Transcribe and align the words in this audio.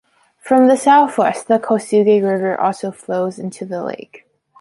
From 0.39 0.67
the 0.67 0.77
southwest, 0.77 1.47
the 1.47 1.59
Kosuge 1.59 2.23
River 2.23 2.59
also 2.59 2.89
flows 2.91 3.37
into 3.37 3.65
the 3.65 3.83
lake. 3.83 4.25